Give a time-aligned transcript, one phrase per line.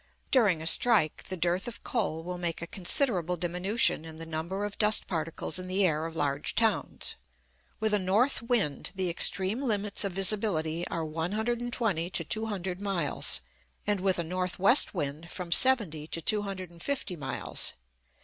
[0.31, 4.65] During a strike, the dearth of coal will make a considerable diminution in the number
[4.65, 7.13] of dust particles in the air of large towns.
[7.79, 13.41] With a north wind, the extreme limits of visibility are 120 to 200 miles;
[13.85, 17.73] and with a north west wind, from 70 to 250 miles.